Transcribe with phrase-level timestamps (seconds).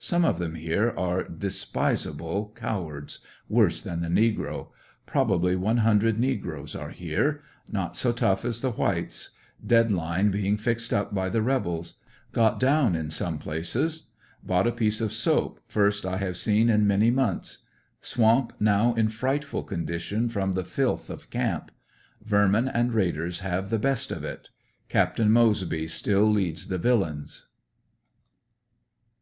[0.00, 3.20] Some of them here are despisable cowards—
[3.58, 4.68] worse than the negro.
[5.06, 7.40] Probably one hundred negroes are here.
[7.72, 9.30] Not so tough as the whites.
[9.66, 12.00] Dead line being fixed up by the rebels.
[12.32, 14.04] Got down in some places.
[14.42, 17.64] Bought a piece of soap, first I have seen in many months.
[18.02, 21.70] Swamp now in frightful condition from the filth of camp.
[22.22, 24.50] Vermin and raiders have the best of it.